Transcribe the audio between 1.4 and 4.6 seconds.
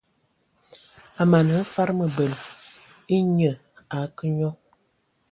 hm fad mǝbǝl, nnye a akǝ nyɔ.